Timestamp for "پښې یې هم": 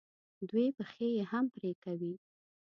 0.77-1.45